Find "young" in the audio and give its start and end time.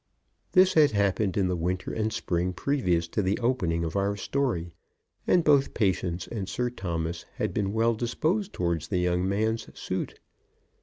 8.97-9.29